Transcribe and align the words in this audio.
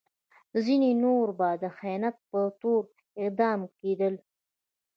ځینې 0.65 0.91
نور 1.03 1.27
به 1.37 1.49
د 1.63 1.65
خیانت 1.77 2.15
په 2.29 2.39
تور 2.59 2.83
اعدام 3.21 3.59
کېدل. 3.79 4.13